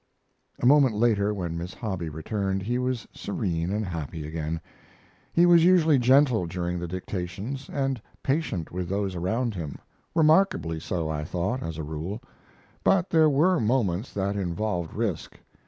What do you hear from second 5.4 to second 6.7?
was usually gentle